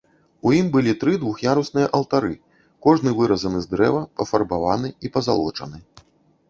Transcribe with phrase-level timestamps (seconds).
[0.49, 2.31] У ім былі тры двух'ярусныя алтары,
[2.87, 5.79] кожны выразаны з дрэва, пафарбаваны і пазалочаны.